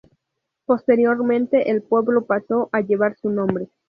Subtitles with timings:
[0.65, 3.67] Posteriormente el pueblo pasó a llevar su nombre.